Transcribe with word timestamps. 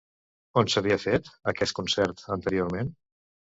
On 0.61 0.71
s'havia 0.75 0.97
fet, 1.03 1.29
aquest 1.53 1.77
concert, 1.81 2.25
anteriorment? 2.39 2.93